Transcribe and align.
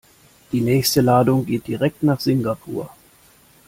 Die 0.51 0.61
nächste 0.61 1.01
Ladung 1.01 1.45
geht 1.45 1.67
direkt 1.67 2.01
nach 2.01 2.19
Singapur. 2.19 2.89